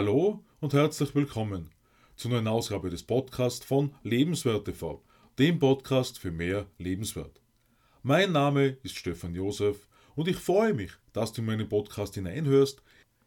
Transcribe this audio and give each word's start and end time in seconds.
Hallo 0.00 0.42
und 0.60 0.72
herzlich 0.72 1.14
willkommen 1.14 1.68
zur 2.16 2.30
neuen 2.30 2.48
Ausgabe 2.48 2.88
des 2.88 3.02
Podcasts 3.02 3.66
von 3.66 3.94
Lebenswert 4.02 4.64
TV, 4.64 5.04
dem 5.38 5.58
Podcast 5.58 6.18
für 6.18 6.30
mehr 6.30 6.64
Lebenswert. 6.78 7.42
Mein 8.02 8.32
Name 8.32 8.78
ist 8.82 8.96
Stefan 8.96 9.34
Josef 9.34 9.86
und 10.14 10.26
ich 10.26 10.36
freue 10.36 10.72
mich, 10.72 10.92
dass 11.12 11.34
du 11.34 11.42
in 11.42 11.48
meinen 11.48 11.68
Podcast 11.68 12.14
hineinhörst, 12.14 12.82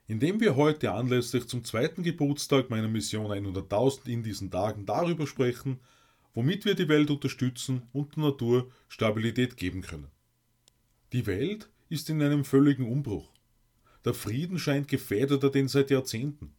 in 0.07 0.19
dem 0.19 0.39
wir 0.39 0.55
heute 0.55 0.93
anlässlich 0.93 1.47
zum 1.47 1.63
zweiten 1.63 2.01
Geburtstag 2.01 2.71
meiner 2.71 2.87
Mission 2.87 3.27
100.000 3.27 4.07
in 4.07 4.23
diesen 4.23 4.49
Tagen 4.49 4.87
darüber 4.87 5.27
sprechen, 5.27 5.79
womit 6.33 6.65
wir 6.65 6.73
die 6.73 6.89
Welt 6.89 7.11
unterstützen 7.11 7.83
und 7.93 8.15
der 8.15 8.23
Natur 8.23 8.71
Stabilität 8.87 9.57
geben 9.57 9.83
können. 9.83 10.07
Die 11.11 11.27
Welt 11.27 11.69
ist 11.89 12.09
in 12.09 12.19
einem 12.23 12.43
völligen 12.43 12.91
Umbruch. 12.91 13.31
Der 14.05 14.15
Frieden 14.15 14.57
scheint 14.57 14.87
gefährdeter 14.87 15.51
denn 15.51 15.67
seit 15.67 15.91
Jahrzehnten. 15.91 16.55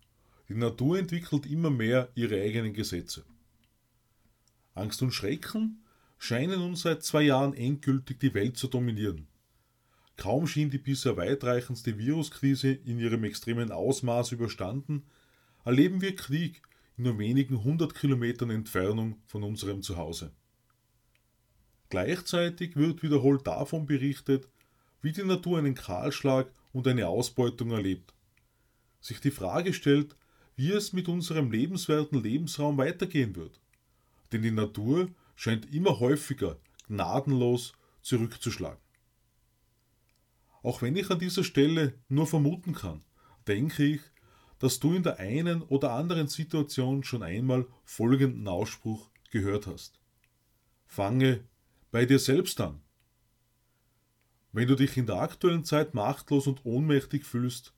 Die 0.49 0.55
Natur 0.55 0.99
entwickelt 0.99 1.47
immer 1.47 1.71
mehr 1.71 2.11
ihre 2.15 2.41
eigenen 2.41 2.75
Gesetze. 2.75 3.25
Angst 4.75 5.01
und 5.03 5.13
Schrecken 5.13 5.83
scheinen 6.19 6.61
uns 6.61 6.83
seit 6.83 7.03
zwei 7.03 7.23
Jahren 7.23 7.55
endgültig 7.55 8.19
die 8.21 8.35
Welt 8.35 8.57
zu 8.57 8.69
dominieren. 8.69 9.27
Kaum 10.17 10.47
schien 10.47 10.71
die 10.71 10.79
bisher 10.79 11.17
weitreichendste 11.17 11.99
Viruskrise 11.99 12.73
in 12.73 12.99
ihrem 12.99 13.25
extremen 13.25 13.73
Ausmaß 13.73 14.33
überstanden, 14.33 15.05
erleben 15.65 16.01
wir 16.01 16.15
Krieg 16.15 16.63
in 16.97 17.05
nur 17.05 17.19
wenigen 17.19 17.65
hundert 17.65 17.95
Kilometern 17.95 18.51
Entfernung 18.51 19.17
von 19.27 19.43
unserem 19.43 19.83
Zuhause. 19.83 20.31
Gleichzeitig 21.89 22.77
wird 22.77 23.03
wiederholt 23.03 23.47
davon 23.47 23.87
berichtet, 23.87 24.49
wie 25.01 25.13
die 25.13 25.25
Natur 25.25 25.59
einen 25.59 25.75
Kahlschlag 25.75 26.51
und 26.73 26.87
eine 26.87 27.09
Ausbeutung 27.09 27.73
erlebt. 27.73 28.15
Sich 29.01 29.21
die 29.21 29.31
Frage 29.31 29.73
stellt, 29.75 30.17
wie 30.57 30.73
es 30.73 30.93
mit 30.93 31.09
unserem 31.09 31.51
lebenswerten 31.51 32.23
Lebensraum 32.23 32.79
weitergehen 32.79 33.35
wird. 33.37 33.61
Denn 34.33 34.43
die 34.43 34.51
Natur 34.51 35.09
scheint 35.37 35.73
immer 35.73 36.01
häufiger 36.01 36.59
gnadenlos 36.87 37.73
zurückzuschlagen. 38.03 38.83
Auch 40.63 40.81
wenn 40.83 40.97
ich 40.97 41.11
an 41.11 41.19
dieser 41.19 41.45
Stelle 41.45 41.95
nur 42.09 42.27
vermuten 42.27 42.73
kann, 42.75 43.03
denke 43.47 43.85
ich, 43.85 44.01
dass 44.59 44.81
du 44.81 44.95
in 44.95 45.03
der 45.03 45.19
einen 45.19 45.63
oder 45.63 45.93
anderen 45.93 46.29
Situation 46.29 47.05
schon 47.05 47.23
einmal 47.23 47.67
folgenden 47.85 48.49
Ausspruch 48.49 49.11
gehört 49.31 49.67
hast. 49.67 50.01
Fange 50.87 51.45
bei 51.91 52.07
dir 52.07 52.19
selbst 52.19 52.61
an. 52.61 52.81
Wenn 54.53 54.69
du 54.69 54.77
dich 54.77 54.97
in 54.97 55.07
der 55.07 55.17
aktuellen 55.17 55.65
Zeit 55.65 55.95
machtlos 55.95 56.47
und 56.47 56.65
ohnmächtig 56.65 57.25
fühlst, 57.25 57.75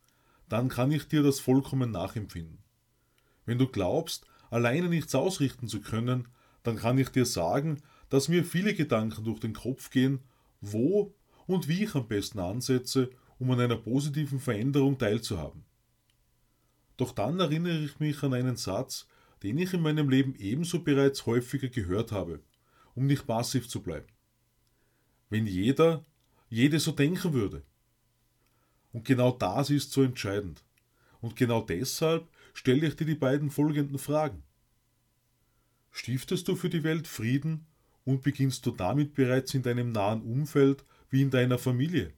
dann 0.49 0.69
kann 0.69 0.93
ich 0.93 1.09
dir 1.09 1.23
das 1.23 1.41
vollkommen 1.41 1.91
nachempfinden. 1.91 2.66
Wenn 3.47 3.59
du 3.59 3.67
glaubst, 3.67 4.27
alleine 4.51 4.89
nichts 4.89 5.15
ausrichten 5.15 5.69
zu 5.69 5.81
können, 5.81 6.29
dann 6.63 6.77
kann 6.77 6.99
ich 6.99 7.09
dir 7.09 7.25
sagen, 7.25 7.81
dass 8.11 8.29
mir 8.29 8.45
viele 8.45 8.75
Gedanken 8.75 9.25
durch 9.25 9.41
den 9.41 9.55
Kopf 9.55 9.91
gehen, 9.91 10.21
wo 10.61 11.15
und 11.47 11.69
wie 11.69 11.85
ich 11.85 11.95
am 11.95 12.09
besten 12.09 12.41
ansetze, 12.41 13.11
um 13.39 13.51
an 13.51 13.61
einer 13.61 13.77
positiven 13.77 14.41
Veränderung 14.41 14.99
teilzuhaben. 14.99 15.65
Doch 16.97 17.13
dann 17.13 17.39
erinnere 17.41 17.79
ich 17.79 17.99
mich 18.01 18.23
an 18.23 18.35
einen 18.35 18.57
Satz, 18.57 19.07
den 19.43 19.59
ich 19.59 19.75
in 19.75 19.83
meinem 19.83 20.09
Leben 20.09 20.35
ebenso 20.37 20.83
bereits 20.83 21.27
häufiger 21.27 21.69
gehört 21.69 22.11
habe, 22.11 22.41
um 22.95 23.07
nicht 23.07 23.27
passiv 23.27 23.69
zu 23.69 23.83
bleiben. 23.83 24.07
Wenn 25.29 25.47
jeder, 25.47 26.05
jede 26.49 26.81
so 26.81 26.93
denken 26.93 27.33
würde. 27.33 27.63
Und 28.93 29.05
genau 29.05 29.33
das 29.33 29.71
ist 29.71 29.93
so 29.93 30.03
entscheidend. 30.03 30.65
Und 31.21 31.37
genau 31.37 31.61
deshalb 31.61 32.29
stelle 32.57 32.87
ich 32.87 32.97
dir 32.97 33.05
die 33.05 33.15
beiden 33.15 33.51
folgenden 33.51 33.99
Fragen. 33.99 34.43
Stiftest 35.91 36.49
du 36.49 36.57
für 36.57 36.71
die 36.71 36.85
Welt 36.85 37.07
Frieden 37.07 37.67
und 38.05 38.23
beginnst 38.23 38.65
du 38.65 38.71
damit 38.71 39.15
bereits 39.15 39.53
in 39.53 39.63
deinem 39.63 39.93
nahen 39.93 40.23
Umfeld 40.23 40.85
wie 41.11 41.21
in 41.21 41.31
deiner 41.31 41.59
Familie? 41.59 42.15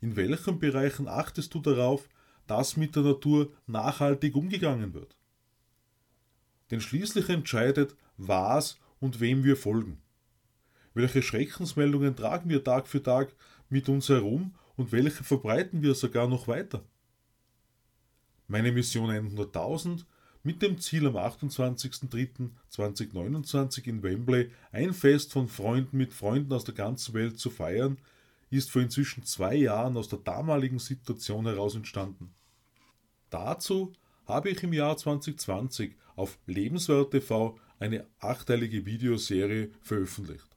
In 0.00 0.16
welchen 0.16 0.58
Bereichen 0.58 1.06
achtest 1.06 1.54
du 1.54 1.60
darauf, 1.60 2.08
dass 2.48 2.76
mit 2.76 2.96
der 2.96 3.04
Natur 3.04 3.52
nachhaltig 3.68 4.34
umgegangen 4.34 4.94
wird? 4.94 5.16
Denn 6.72 6.80
schließlich 6.80 7.28
entscheidet, 7.28 7.94
was 8.16 8.80
und 8.98 9.20
wem 9.20 9.44
wir 9.44 9.56
folgen. 9.56 10.02
Welche 10.92 11.22
Schreckensmeldungen 11.22 12.16
tragen 12.16 12.50
wir 12.50 12.64
Tag 12.64 12.88
für 12.88 13.02
Tag 13.02 13.32
mit 13.68 13.88
uns 13.88 14.08
herum 14.08 14.56
und 14.76 14.90
welche 14.90 15.22
verbreiten 15.22 15.82
wir 15.82 15.94
sogar 15.94 16.26
noch 16.26 16.48
weiter? 16.48 16.84
Meine 18.50 18.72
Mission 18.72 19.10
100.000 19.10 20.06
mit 20.42 20.62
dem 20.62 20.78
Ziel 20.78 21.06
am 21.06 21.18
28.03.2029 21.18 23.86
in 23.86 24.02
Wembley 24.02 24.50
ein 24.72 24.94
Fest 24.94 25.32
von 25.32 25.48
Freunden 25.48 25.98
mit 25.98 26.14
Freunden 26.14 26.54
aus 26.54 26.64
der 26.64 26.74
ganzen 26.74 27.12
Welt 27.12 27.38
zu 27.38 27.50
feiern, 27.50 27.98
ist 28.48 28.70
vor 28.70 28.80
inzwischen 28.80 29.22
zwei 29.24 29.54
Jahren 29.54 29.98
aus 29.98 30.08
der 30.08 30.20
damaligen 30.20 30.78
Situation 30.78 31.44
heraus 31.44 31.74
entstanden. 31.74 32.32
Dazu 33.28 33.92
habe 34.24 34.48
ich 34.48 34.62
im 34.62 34.72
Jahr 34.72 34.96
2020 34.96 35.94
auf 36.16 36.38
Lebenswert 36.46 37.10
TV 37.10 37.58
eine 37.78 38.06
achteilige 38.18 38.86
Videoserie 38.86 39.72
veröffentlicht. 39.82 40.48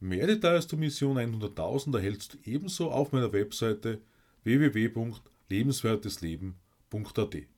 Mehr 0.00 0.26
Details 0.26 0.66
zur 0.66 0.80
Mission 0.80 1.16
100.000 1.16 1.96
erhältst 1.96 2.34
du 2.34 2.38
ebenso 2.42 2.90
auf 2.90 3.12
meiner 3.12 3.32
Webseite 3.32 4.00
www.lebenswertesleben.at. 6.94 7.48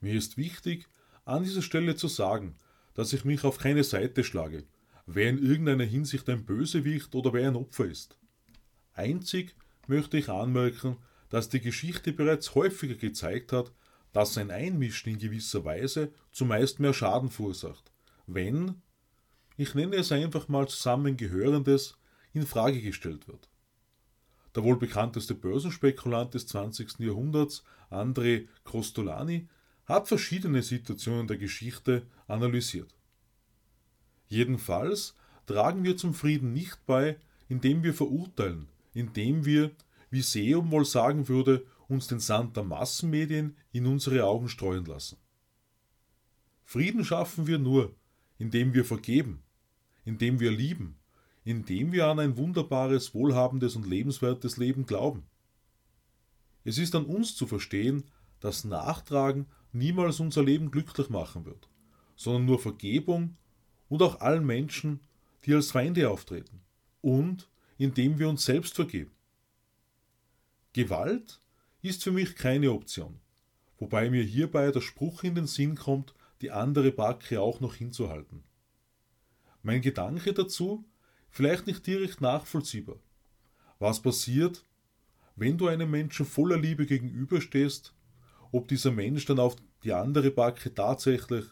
Mir 0.00 0.14
ist 0.14 0.36
wichtig, 0.36 0.88
an 1.24 1.44
dieser 1.44 1.62
Stelle 1.62 1.94
zu 1.94 2.08
sagen, 2.08 2.56
dass 2.94 3.12
ich 3.12 3.24
mich 3.24 3.44
auf 3.44 3.58
keine 3.58 3.84
Seite 3.84 4.24
schlage, 4.24 4.64
wer 5.06 5.30
in 5.30 5.38
irgendeiner 5.38 5.84
Hinsicht 5.84 6.28
ein 6.28 6.44
Bösewicht 6.44 7.14
oder 7.14 7.32
wer 7.32 7.48
ein 7.48 7.56
Opfer 7.56 7.86
ist. 7.86 8.18
Einzig 8.94 9.54
möchte 9.86 10.18
ich 10.18 10.28
anmerken, 10.28 10.96
dass 11.28 11.48
die 11.48 11.60
Geschichte 11.60 12.12
bereits 12.12 12.54
häufiger 12.54 12.94
gezeigt 12.94 13.52
hat, 13.52 13.72
dass 14.12 14.36
ein 14.38 14.50
Einmischen 14.50 15.12
in 15.12 15.18
gewisser 15.18 15.64
Weise 15.64 16.12
zumeist 16.32 16.80
mehr 16.80 16.94
Schaden 16.94 17.30
verursacht, 17.30 17.92
wenn, 18.26 18.82
ich 19.56 19.74
nenne 19.74 19.96
es 19.96 20.10
einfach 20.10 20.48
mal 20.48 20.66
zusammengehörendes, 20.66 21.96
in 22.32 22.46
Frage 22.46 22.80
gestellt 22.80 23.28
wird. 23.28 23.49
Der 24.54 24.64
wohl 24.64 24.76
bekannteste 24.76 25.34
Börsenspekulant 25.34 26.34
des 26.34 26.46
20. 26.48 26.98
Jahrhunderts, 26.98 27.62
André 27.90 28.48
Costolani, 28.64 29.48
hat 29.86 30.08
verschiedene 30.08 30.62
Situationen 30.62 31.26
der 31.26 31.36
Geschichte 31.36 32.06
analysiert. 32.26 32.94
Jedenfalls 34.28 35.14
tragen 35.46 35.82
wir 35.82 35.96
zum 35.96 36.14
Frieden 36.14 36.52
nicht 36.52 36.86
bei, 36.86 37.18
indem 37.48 37.82
wir 37.82 37.94
verurteilen, 37.94 38.68
indem 38.94 39.44
wir, 39.44 39.72
wie 40.10 40.22
Seum 40.22 40.70
wohl 40.70 40.84
sagen 40.84 41.28
würde, 41.28 41.66
uns 41.88 42.06
den 42.06 42.20
Sand 42.20 42.56
der 42.56 42.62
Massenmedien 42.62 43.56
in 43.72 43.86
unsere 43.86 44.24
Augen 44.24 44.48
streuen 44.48 44.84
lassen. 44.84 45.18
Frieden 46.64 47.04
schaffen 47.04 47.48
wir 47.48 47.58
nur, 47.58 47.96
indem 48.38 48.74
wir 48.74 48.84
vergeben, 48.84 49.42
indem 50.04 50.38
wir 50.38 50.52
lieben, 50.52 50.99
indem 51.44 51.92
wir 51.92 52.06
an 52.06 52.18
ein 52.18 52.36
wunderbares, 52.36 53.14
wohlhabendes 53.14 53.76
und 53.76 53.86
lebenswertes 53.86 54.56
Leben 54.56 54.86
glauben. 54.86 55.24
Es 56.64 56.78
ist 56.78 56.94
an 56.94 57.06
uns 57.06 57.34
zu 57.34 57.46
verstehen, 57.46 58.04
dass 58.40 58.64
Nachtragen 58.64 59.46
niemals 59.72 60.20
unser 60.20 60.42
Leben 60.42 60.70
glücklich 60.70 61.08
machen 61.08 61.44
wird, 61.44 61.68
sondern 62.16 62.44
nur 62.44 62.58
Vergebung 62.58 63.36
und 63.88 64.02
auch 64.02 64.20
allen 64.20 64.44
Menschen, 64.44 65.00
die 65.44 65.54
als 65.54 65.70
Feinde 65.70 66.10
auftreten 66.10 66.60
und 67.00 67.48
indem 67.78 68.18
wir 68.18 68.28
uns 68.28 68.44
selbst 68.44 68.74
vergeben. 68.74 69.12
Gewalt 70.72 71.40
ist 71.82 72.04
für 72.04 72.12
mich 72.12 72.36
keine 72.36 72.72
Option, 72.72 73.20
wobei 73.78 74.10
mir 74.10 74.22
hierbei 74.22 74.70
der 74.70 74.82
Spruch 74.82 75.24
in 75.24 75.34
den 75.34 75.46
Sinn 75.46 75.76
kommt, 75.76 76.14
die 76.42 76.50
andere 76.50 76.92
Backe 76.92 77.40
auch 77.40 77.60
noch 77.60 77.74
hinzuhalten. 77.74 78.44
Mein 79.62 79.82
Gedanke 79.82 80.32
dazu, 80.32 80.84
vielleicht 81.30 81.66
nicht 81.66 81.86
direkt 81.86 82.20
nachvollziehbar. 82.20 82.96
Was 83.78 84.02
passiert, 84.02 84.64
wenn 85.36 85.56
du 85.56 85.68
einem 85.68 85.90
Menschen 85.90 86.26
voller 86.26 86.58
Liebe 86.58 86.86
gegenüberstehst 86.86 87.94
ob 88.52 88.68
dieser 88.68 88.90
Mensch 88.90 89.24
dann 89.26 89.38
auf 89.38 89.56
die 89.84 89.92
andere 89.92 90.30
Backe 90.30 90.74
tatsächlich 90.74 91.44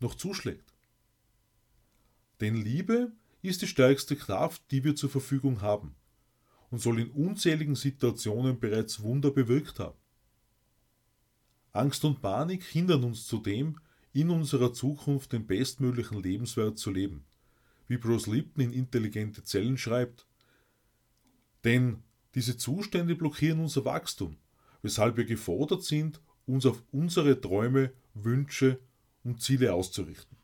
noch 0.00 0.14
zuschlägt. 0.14 0.74
Denn 2.40 2.56
Liebe 2.56 3.12
ist 3.42 3.62
die 3.62 3.66
stärkste 3.66 4.16
Kraft, 4.16 4.62
die 4.70 4.84
wir 4.84 4.96
zur 4.96 5.10
Verfügung 5.10 5.60
haben 5.60 5.94
und 6.70 6.80
soll 6.80 7.00
in 7.00 7.10
unzähligen 7.10 7.74
Situationen 7.74 8.58
bereits 8.58 9.02
Wunder 9.02 9.30
bewirkt 9.30 9.78
haben. 9.78 9.98
Angst 11.72 12.04
und 12.04 12.20
Panik 12.20 12.64
hindern 12.64 13.04
uns 13.04 13.26
zudem, 13.26 13.78
in 14.12 14.30
unserer 14.30 14.72
Zukunft 14.72 15.32
den 15.32 15.46
bestmöglichen 15.46 16.20
Lebenswert 16.20 16.78
zu 16.78 16.90
leben, 16.90 17.24
wie 17.90 17.98
Bruce 17.98 18.28
Lipton 18.28 18.62
in 18.62 18.72
Intelligente 18.72 19.42
Zellen 19.42 19.76
schreibt. 19.76 20.24
Denn 21.64 22.04
diese 22.36 22.56
Zustände 22.56 23.16
blockieren 23.16 23.58
unser 23.58 23.84
Wachstum, 23.84 24.36
weshalb 24.80 25.16
wir 25.16 25.24
gefordert 25.24 25.82
sind, 25.82 26.20
uns 26.46 26.66
auf 26.66 26.84
unsere 26.92 27.40
Träume, 27.40 27.92
Wünsche 28.14 28.78
und 29.24 29.42
Ziele 29.42 29.74
auszurichten. 29.74 30.38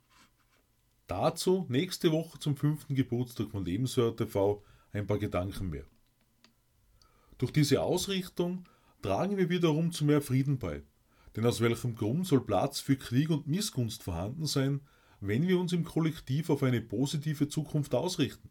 Dazu 1.07 1.67
nächste 1.69 2.11
Woche 2.11 2.41
zum 2.41 2.57
fünften 2.57 2.97
Geburtstag 2.97 3.53
von 3.53 3.65
Lebenswert 3.65 4.19
TV 4.19 4.65
ein 4.93 5.07
paar 5.07 5.19
Gedanken 5.19 5.71
mehr. 5.71 5.85
Durch 7.39 7.53
diese 7.53 7.81
Ausrichtung 7.81 8.65
tragen 9.03 9.37
wir 9.37 9.49
wiederum 9.51 9.93
zu 9.93 10.05
mehr 10.05 10.21
Frieden 10.21 10.59
bei. 10.59 10.83
Denn 11.37 11.47
aus 11.47 11.61
welchem 11.61 11.95
Grund 11.95 12.27
soll 12.27 12.45
Platz 12.45 12.81
für 12.81 12.97
Krieg 12.97 13.31
und 13.31 13.47
Missgunst 13.47 14.03
vorhanden 14.03 14.47
sein, 14.47 14.81
wenn 15.21 15.49
wir 15.49 15.59
uns 15.59 15.73
im 15.73 15.85
Kollektiv 15.85 16.51
auf 16.51 16.63
eine 16.63 16.81
positive 16.81 17.49
Zukunft 17.49 17.95
ausrichten? 17.95 18.49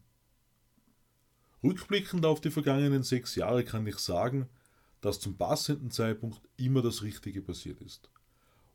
Rückblickend 1.62 2.24
auf 2.26 2.40
die 2.40 2.50
vergangenen 2.50 3.02
sechs 3.02 3.34
Jahre 3.34 3.64
kann 3.64 3.86
ich 3.86 3.98
sagen, 3.98 4.48
dass 5.00 5.20
zum 5.20 5.36
passenden 5.36 5.90
Zeitpunkt 5.90 6.40
immer 6.56 6.82
das 6.82 7.02
Richtige 7.02 7.42
passiert 7.42 7.80
ist. 7.80 8.10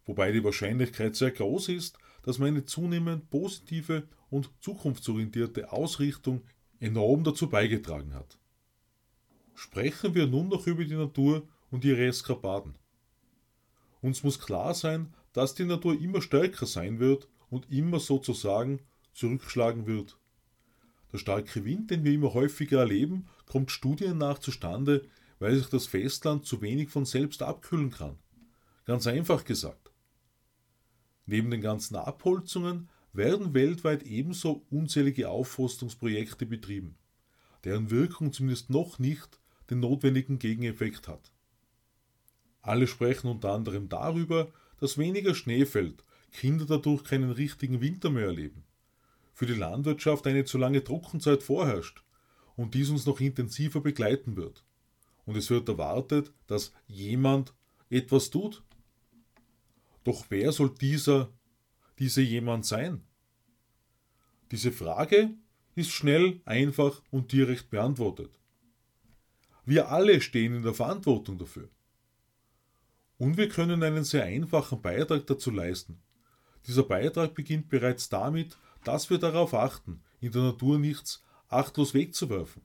Wobei 0.05 0.31
die 0.31 0.43
Wahrscheinlichkeit 0.43 1.15
sehr 1.15 1.31
groß 1.31 1.69
ist, 1.69 1.97
dass 2.23 2.39
meine 2.39 2.65
zunehmend 2.65 3.29
positive 3.29 4.07
und 4.29 4.49
zukunftsorientierte 4.61 5.71
Ausrichtung 5.71 6.41
enorm 6.79 7.23
dazu 7.23 7.49
beigetragen 7.49 8.13
hat. 8.13 8.37
Sprechen 9.53 10.15
wir 10.15 10.27
nun 10.27 10.47
noch 10.47 10.65
über 10.65 10.83
die 10.83 10.95
Natur 10.95 11.47
und 11.69 11.85
ihre 11.85 12.05
Eskapaden. 12.05 12.77
Uns 14.01 14.23
muss 14.23 14.39
klar 14.39 14.73
sein, 14.73 15.13
dass 15.33 15.53
die 15.53 15.65
Natur 15.65 15.99
immer 15.99 16.21
stärker 16.21 16.65
sein 16.65 16.99
wird 16.99 17.27
und 17.51 17.69
immer 17.69 17.99
sozusagen 17.99 18.79
zurückschlagen 19.13 19.85
wird. 19.85 20.17
Der 21.11 21.19
starke 21.19 21.65
Wind, 21.65 21.91
den 21.91 22.03
wir 22.03 22.13
immer 22.13 22.33
häufiger 22.33 22.79
erleben, 22.79 23.27
kommt 23.45 23.69
Studien 23.69 24.17
nach 24.17 24.39
zustande, 24.39 25.07
weil 25.37 25.55
sich 25.55 25.67
das 25.67 25.85
Festland 25.85 26.45
zu 26.45 26.61
wenig 26.61 26.89
von 26.89 27.05
selbst 27.05 27.43
abkühlen 27.43 27.91
kann. 27.91 28.17
Ganz 28.85 29.05
einfach 29.05 29.43
gesagt. 29.43 29.91
Neben 31.25 31.51
den 31.51 31.61
ganzen 31.61 31.97
Abholzungen 31.97 32.89
werden 33.13 33.53
weltweit 33.53 34.03
ebenso 34.03 34.65
unzählige 34.69 35.29
Aufforstungsprojekte 35.29 36.45
betrieben, 36.45 36.95
deren 37.65 37.91
Wirkung 37.91 38.31
zumindest 38.31 38.69
noch 38.69 38.97
nicht 38.97 39.39
den 39.69 39.81
notwendigen 39.81 40.39
Gegeneffekt 40.39 41.07
hat. 41.07 41.31
Alle 42.61 42.87
sprechen 42.87 43.27
unter 43.27 43.51
anderem 43.51 43.89
darüber, 43.89 44.51
dass 44.79 44.97
weniger 44.97 45.35
Schnee 45.35 45.65
fällt, 45.65 46.03
Kinder 46.31 46.65
dadurch 46.65 47.03
keinen 47.03 47.31
richtigen 47.31 47.81
Winter 47.81 48.09
mehr 48.09 48.25
erleben, 48.25 48.63
für 49.33 49.45
die 49.45 49.53
Landwirtschaft 49.53 50.25
eine 50.27 50.45
zu 50.45 50.57
lange 50.57 50.83
Trockenzeit 50.83 51.43
vorherrscht 51.43 52.03
und 52.55 52.73
dies 52.73 52.89
uns 52.89 53.05
noch 53.05 53.19
intensiver 53.19 53.81
begleiten 53.81 54.35
wird. 54.35 54.63
Und 55.25 55.37
es 55.37 55.49
wird 55.49 55.69
erwartet, 55.69 56.33
dass 56.47 56.73
jemand 56.87 57.53
etwas 57.89 58.29
tut. 58.29 58.63
Doch 60.03 60.25
wer 60.29 60.51
soll 60.51 60.73
dieser, 60.73 61.31
diese 61.99 62.21
jemand 62.21 62.65
sein? 62.65 63.03
Diese 64.51 64.71
Frage 64.71 65.31
ist 65.75 65.91
schnell, 65.91 66.41
einfach 66.45 67.01
und 67.11 67.31
direkt 67.31 67.69
beantwortet. 67.69 68.39
Wir 69.65 69.89
alle 69.89 70.21
stehen 70.21 70.55
in 70.55 70.63
der 70.63 70.73
Verantwortung 70.73 71.37
dafür. 71.37 71.69
Und 73.17 73.37
wir 73.37 73.47
können 73.47 73.83
einen 73.83 74.03
sehr 74.03 74.23
einfachen 74.23 74.81
Beitrag 74.81 75.27
dazu 75.27 75.51
leisten. 75.51 76.01
Dieser 76.67 76.83
Beitrag 76.83 77.33
beginnt 77.33 77.69
bereits 77.69 78.09
damit, 78.09 78.57
dass 78.83 79.09
wir 79.09 79.17
darauf 79.17 79.53
achten, 79.53 80.01
in 80.19 80.31
der 80.31 80.43
Natur 80.43 80.79
nichts 80.79 81.23
achtlos 81.49 81.93
wegzuwerfen. 81.93 82.61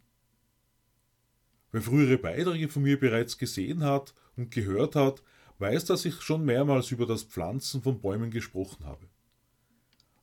Wer 1.72 1.82
frühere 1.82 2.18
Beiträge 2.18 2.68
von 2.68 2.82
mir 2.82 2.98
bereits 2.98 3.38
gesehen 3.38 3.82
hat 3.84 4.14
und 4.36 4.50
gehört 4.50 4.96
hat, 4.96 5.22
weiß, 5.58 5.86
dass 5.86 6.04
ich 6.04 6.20
schon 6.20 6.44
mehrmals 6.44 6.90
über 6.90 7.06
das 7.06 7.22
Pflanzen 7.22 7.82
von 7.82 8.00
Bäumen 8.00 8.30
gesprochen 8.30 8.84
habe. 8.84 9.06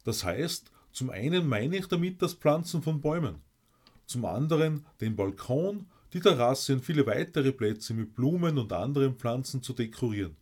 Das 0.04 0.24
heißt, 0.24 0.72
zum 0.92 1.10
einen 1.10 1.48
meine 1.48 1.78
ich 1.78 1.88
damit 1.88 2.22
das 2.22 2.34
Pflanzen 2.34 2.84
von 2.84 3.02
Bäumen, 3.02 3.42
zum 4.06 4.26
anderen 4.26 4.86
den 5.02 5.16
Balkon 5.16 5.88
die 6.14 6.20
Terrasse 6.20 6.74
und 6.74 6.86
viele 6.86 7.08
weitere 7.08 7.52
Plätze 7.52 7.94
mit 7.94 8.14
Blumen 8.14 8.60
und 8.60 8.72
anderen 8.72 9.16
Pflanzen 9.16 9.64
zu 9.64 9.74
dekorieren. 9.74 10.36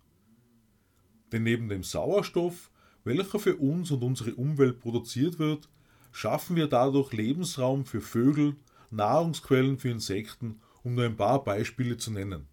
Denn 1.31 1.43
neben 1.43 1.69
dem 1.69 1.83
Sauerstoff, 1.83 2.70
welcher 3.03 3.39
für 3.39 3.55
uns 3.57 3.91
und 3.91 4.03
unsere 4.03 4.35
Umwelt 4.35 4.79
produziert 4.79 5.39
wird, 5.39 5.69
schaffen 6.11 6.55
wir 6.55 6.67
dadurch 6.67 7.13
Lebensraum 7.13 7.85
für 7.85 8.01
Vögel, 8.01 8.55
Nahrungsquellen 8.89 9.77
für 9.77 9.89
Insekten, 9.89 10.61
um 10.83 10.95
nur 10.95 11.05
ein 11.05 11.15
paar 11.15 11.43
Beispiele 11.43 11.97
zu 11.97 12.11
nennen. 12.11 12.47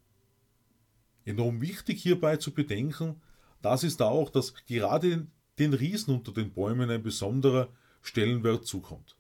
Enorm 1.25 1.61
wichtig 1.61 2.03
hierbei 2.03 2.37
zu 2.37 2.55
bedenken, 2.55 3.21
das 3.61 3.83
ist 3.85 4.01
auch, 4.01 4.31
dass 4.31 4.55
gerade 4.67 5.27
den 5.59 5.75
Riesen 5.75 6.15
unter 6.15 6.33
den 6.33 6.53
Bäumen 6.53 6.91
ein 6.91 7.03
besonderer 7.03 7.69
Stellenwert 8.01 8.67
zukommt. 8.67 9.17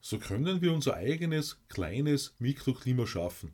So 0.00 0.18
können 0.18 0.60
wir 0.60 0.72
unser 0.72 0.94
eigenes 0.94 1.60
kleines 1.68 2.34
Mikroklima 2.38 3.06
schaffen 3.06 3.52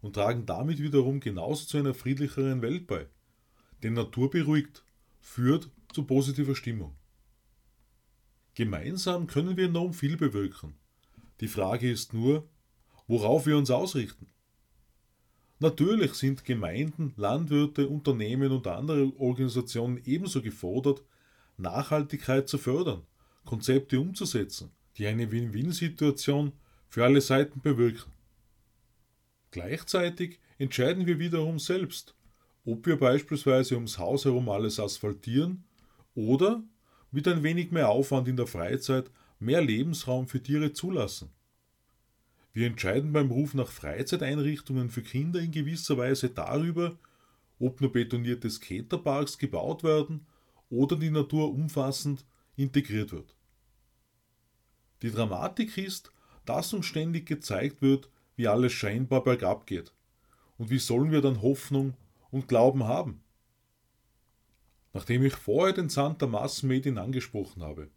und 0.00 0.14
tragen 0.14 0.46
damit 0.46 0.78
wiederum 0.78 1.20
genauso 1.20 1.66
zu 1.66 1.76
einer 1.76 1.92
friedlicheren 1.92 2.62
Welt 2.62 2.86
bei. 2.86 3.08
Denn 3.82 3.94
Natur 3.94 4.30
beruhigt, 4.30 4.84
führt 5.20 5.70
zu 5.92 6.04
positiver 6.04 6.54
Stimmung. 6.54 6.96
Gemeinsam 8.54 9.26
können 9.26 9.56
wir 9.56 9.66
enorm 9.66 9.94
viel 9.94 10.16
bewirken. 10.16 10.74
Die 11.40 11.48
Frage 11.48 11.90
ist 11.90 12.12
nur, 12.12 12.48
worauf 13.06 13.46
wir 13.46 13.56
uns 13.56 13.70
ausrichten. 13.70 14.26
Natürlich 15.58 16.14
sind 16.14 16.44
Gemeinden, 16.44 17.14
Landwirte, 17.16 17.88
Unternehmen 17.88 18.52
und 18.52 18.66
andere 18.66 19.12
Organisationen 19.18 20.00
ebenso 20.04 20.42
gefordert, 20.42 21.02
Nachhaltigkeit 21.56 22.48
zu 22.48 22.58
fördern, 22.58 23.02
Konzepte 23.44 24.00
umzusetzen 24.00 24.72
die 24.98 25.06
eine 25.06 25.30
Win-Win-Situation 25.30 26.52
für 26.88 27.04
alle 27.04 27.20
Seiten 27.20 27.60
bewirken. 27.60 28.12
Gleichzeitig 29.50 30.38
entscheiden 30.58 31.06
wir 31.06 31.18
wiederum 31.18 31.58
selbst, 31.58 32.14
ob 32.64 32.86
wir 32.86 32.98
beispielsweise 32.98 33.74
ums 33.74 33.98
Haus 33.98 34.24
herum 34.24 34.48
alles 34.48 34.78
asphaltieren 34.78 35.64
oder 36.14 36.62
mit 37.10 37.28
ein 37.28 37.42
wenig 37.42 37.70
mehr 37.70 37.88
Aufwand 37.88 38.28
in 38.28 38.36
der 38.36 38.46
Freizeit 38.46 39.10
mehr 39.38 39.60
Lebensraum 39.60 40.28
für 40.28 40.42
Tiere 40.42 40.72
zulassen. 40.72 41.30
Wir 42.52 42.66
entscheiden 42.66 43.12
beim 43.12 43.30
Ruf 43.30 43.54
nach 43.54 43.70
Freizeiteinrichtungen 43.70 44.90
für 44.90 45.02
Kinder 45.02 45.40
in 45.40 45.52
gewisser 45.52 45.96
Weise 45.96 46.28
darüber, 46.28 46.98
ob 47.58 47.80
nur 47.80 47.92
betonierte 47.92 48.50
Skaterparks 48.50 49.38
gebaut 49.38 49.84
werden 49.84 50.26
oder 50.68 50.96
die 50.96 51.10
Natur 51.10 51.52
umfassend 51.52 52.24
integriert 52.56 53.12
wird. 53.12 53.34
Die 55.02 55.10
Dramatik 55.10 55.76
ist, 55.78 56.12
dass 56.44 56.72
uns 56.72 56.86
ständig 56.86 57.26
gezeigt 57.26 57.82
wird, 57.82 58.10
wie 58.36 58.48
alles 58.48 58.72
scheinbar 58.72 59.22
bergab 59.22 59.66
geht. 59.66 59.92
Und 60.58 60.70
wie 60.70 60.78
sollen 60.78 61.10
wir 61.10 61.20
dann 61.20 61.42
Hoffnung 61.42 61.94
und 62.30 62.48
Glauben 62.48 62.84
haben? 62.84 63.22
Nachdem 64.92 65.24
ich 65.24 65.34
vorher 65.34 65.72
den 65.72 65.88
Sand 65.88 66.20
der 66.20 66.28
Massenmedien 66.28 66.98
angesprochen 66.98 67.62
habe, 67.62 67.90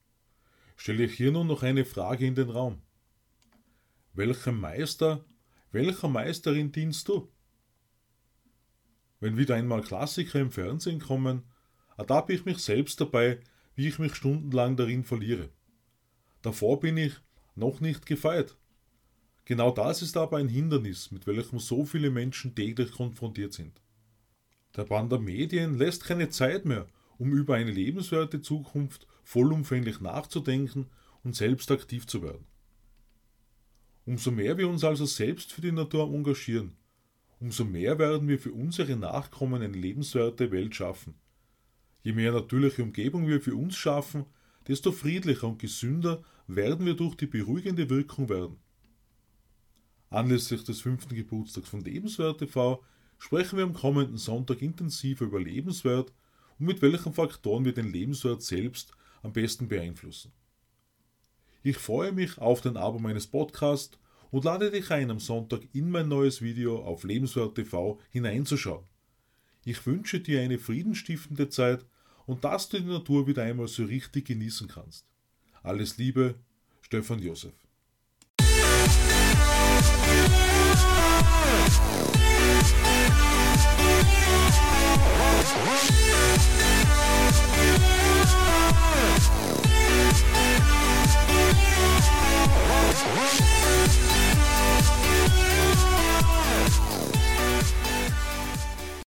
stelle 0.77 1.03
ich 1.03 1.13
hier 1.13 1.31
nun 1.31 1.47
noch 1.47 1.63
eine 1.63 1.85
Frage 1.85 2.25
in 2.25 2.35
den 2.35 2.49
Raum. 2.49 2.81
Welchem 4.13 4.61
Meister, 4.61 5.25
welcher 5.71 6.07
Meisterin 6.07 6.71
dienst 6.71 7.07
du? 7.09 7.29
Wenn 9.19 9.37
wieder 9.37 9.55
einmal 9.55 9.81
Klassiker 9.81 10.39
im 10.39 10.51
Fernsehen 10.51 10.99
kommen, 10.99 11.43
ertappe 11.97 12.33
ich 12.33 12.45
mich 12.45 12.59
selbst 12.59 13.01
dabei, 13.01 13.39
wie 13.75 13.87
ich 13.87 13.99
mich 13.99 14.15
stundenlang 14.15 14.77
darin 14.77 15.03
verliere. 15.03 15.49
Davor 16.41 16.79
bin 16.79 16.95
ich 16.97 17.13
noch 17.55 17.81
nicht 17.81 18.05
gefeit. 18.05 18.55
Genau 19.43 19.71
das 19.71 20.01
ist 20.01 20.15
aber 20.15 20.37
ein 20.37 20.49
Hindernis, 20.49 21.11
mit 21.11 21.27
welchem 21.27 21.59
so 21.59 21.85
viele 21.85 22.09
Menschen 22.09 22.55
täglich 22.55 22.91
konfrontiert 22.91 23.53
sind. 23.53 23.81
Der 24.75 24.83
Band 24.83 25.11
der 25.11 25.19
Medien 25.19 25.77
lässt 25.77 26.03
keine 26.03 26.29
Zeit 26.29 26.65
mehr, 26.65 26.87
um 27.17 27.31
über 27.31 27.55
eine 27.55 27.71
lebenswerte 27.71 28.41
Zukunft 28.41 29.07
vollumfänglich 29.23 30.01
nachzudenken 30.01 30.87
und 31.23 31.35
selbst 31.35 31.71
aktiv 31.71 32.05
zu 32.07 32.21
werden. 32.21 32.45
Umso 34.05 34.31
mehr 34.31 34.57
wir 34.57 34.69
uns 34.69 34.83
also 34.83 35.05
selbst 35.05 35.51
für 35.51 35.61
die 35.61 35.71
Natur 35.71 36.13
engagieren, 36.13 36.75
umso 37.39 37.63
mehr 37.63 37.97
werden 37.97 38.27
wir 38.27 38.37
für 38.37 38.51
unsere 38.51 38.95
Nachkommen 38.95 39.61
eine 39.61 39.77
lebenswerte 39.77 40.51
Welt 40.51 40.75
schaffen. 40.75 41.15
Je 42.03 42.13
mehr 42.13 42.31
natürliche 42.31 42.83
Umgebung 42.83 43.27
wir 43.27 43.41
für 43.41 43.55
uns 43.55 43.75
schaffen, 43.75 44.25
desto 44.67 44.91
friedlicher 44.91 45.47
und 45.47 45.59
gesünder 45.59 46.23
werden 46.47 46.85
wir 46.85 46.95
durch 46.95 47.15
die 47.15 47.25
beruhigende 47.25 47.89
Wirkung 47.89 48.29
werden. 48.29 48.57
Anlässlich 50.09 50.63
des 50.63 50.81
fünften 50.81 51.15
Geburtstags 51.15 51.69
von 51.69 51.81
Lebenswert 51.81 52.39
TV 52.39 52.83
sprechen 53.25 53.57
wir 53.57 53.63
am 53.63 53.73
kommenden 53.73 54.17
Sonntag 54.17 54.61
intensiv 54.61 55.19
über 55.19 55.39
Lebenswert 55.39 56.13
und 56.59 56.67
mit 56.67 56.83
welchen 56.83 57.11
Faktoren 57.11 57.65
wir 57.65 57.73
den 57.73 57.91
Lebenswert 57.91 58.43
selbst 58.43 58.91
am 59.23 59.33
besten 59.33 59.67
beeinflussen. 59.67 60.31
Ich 61.63 61.77
freue 61.77 62.11
mich 62.11 62.37
auf 62.37 62.61
den 62.61 62.77
Abo 62.77 62.99
meines 62.99 63.25
Podcasts 63.25 63.97
und 64.29 64.45
lade 64.45 64.69
dich 64.69 64.91
ein, 64.91 65.09
am 65.09 65.17
Sonntag 65.17 65.61
in 65.73 65.89
mein 65.89 66.07
neues 66.07 66.43
Video 66.43 66.83
auf 66.83 67.03
Lebenswert 67.03 67.55
TV 67.55 67.99
hineinzuschauen. 68.11 68.85
Ich 69.63 69.83
wünsche 69.87 70.19
dir 70.19 70.41
eine 70.41 70.59
friedenstiftende 70.59 71.49
Zeit 71.49 71.83
und 72.27 72.43
dass 72.43 72.69
du 72.69 72.79
die 72.79 72.85
Natur 72.85 73.25
wieder 73.25 73.41
einmal 73.41 73.67
so 73.67 73.85
richtig 73.85 74.25
genießen 74.25 74.67
kannst. 74.67 75.07
Alles 75.63 75.97
Liebe, 75.97 76.35
Stefan 76.83 77.23
Josef. 77.23 77.64